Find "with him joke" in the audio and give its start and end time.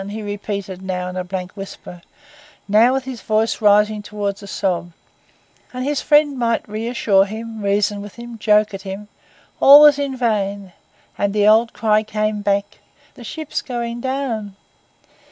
8.01-8.73